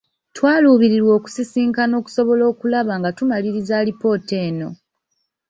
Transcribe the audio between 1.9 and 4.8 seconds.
okusobola okulaba nga tumaliriza alipoota eno.